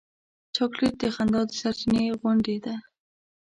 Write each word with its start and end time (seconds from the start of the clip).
چاکلېټ 0.55 0.93
د 1.01 1.03
خندا 1.15 1.41
د 1.47 1.51
سرچېنې 1.59 2.05
غوندې 2.19 2.57
دی. 2.65 2.75